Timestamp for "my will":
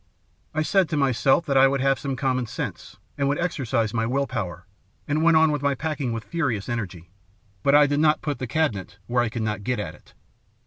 3.93-4.25